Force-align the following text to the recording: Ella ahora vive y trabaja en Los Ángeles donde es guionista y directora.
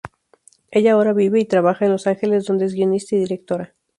Ella 0.71 0.93
ahora 0.93 1.13
vive 1.13 1.39
y 1.39 1.45
trabaja 1.45 1.85
en 1.85 1.91
Los 1.91 2.07
Ángeles 2.07 2.45
donde 2.45 2.65
es 2.65 2.73
guionista 2.73 3.15
y 3.15 3.19
directora. 3.19 3.75